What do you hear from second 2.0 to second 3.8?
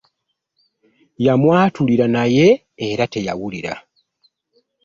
naye era teyawulira.